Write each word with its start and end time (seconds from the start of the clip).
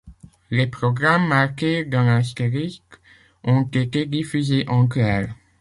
Les 0.49 0.65
programmes 0.65 1.27
marqués 1.27 1.85
d'un 1.85 2.07
astérisque 2.07 2.95
ont 3.43 3.65
été 3.65 4.07
diffusés 4.07 4.67
en 4.67 4.87
clair. 4.87 5.35